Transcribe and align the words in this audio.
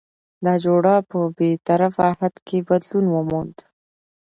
دا 0.45 0.53
جوړه 0.65 0.95
په 1.09 1.19
بې 1.37 1.51
طرفه 1.67 2.07
حد 2.17 2.35
کې 2.47 2.57
بدلون 2.67 3.05
وموند؛ 3.09 3.57